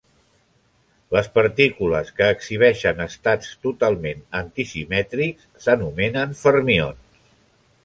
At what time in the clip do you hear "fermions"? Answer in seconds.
6.43-7.25